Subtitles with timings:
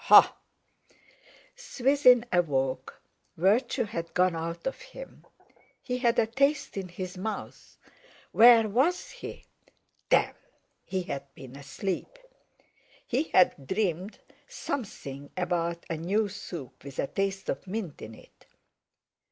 [0.05, 0.35] Hah!
[1.55, 2.99] Swithin awoke;
[3.37, 5.27] virtue had gone out of him.
[5.83, 7.77] He had a taste in his mouth.
[8.31, 9.45] Where was he?
[10.09, 10.33] Damme!
[10.85, 12.17] He had been asleep!
[13.05, 14.17] He had dreamed
[14.47, 18.47] something about a new soup, with a taste of mint in it.